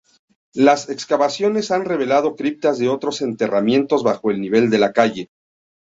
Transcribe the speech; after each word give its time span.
Las 0.55 0.89
excavaciones 0.89 1.69
han 1.69 1.85
revelado 1.85 2.35
criptas 2.35 2.79
de 2.79 2.89
otros 2.89 3.21
enterramientos 3.21 4.01
bajo 4.01 4.31
el 4.31 4.41
nivel 4.41 4.71
de 4.71 4.79
la 4.79 4.93
calle. 4.93 5.29